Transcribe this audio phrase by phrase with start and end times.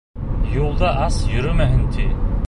[0.53, 2.09] Юлда ас йөрөмәһен, ти.